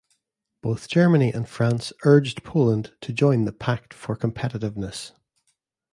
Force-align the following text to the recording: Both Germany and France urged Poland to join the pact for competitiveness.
Both 0.63 0.87
Germany 0.87 1.31
and 1.31 1.47
France 1.47 1.93
urged 2.05 2.43
Poland 2.43 2.91
to 3.01 3.13
join 3.13 3.45
the 3.45 3.53
pact 3.53 3.93
for 3.93 4.15
competitiveness. 4.15 5.11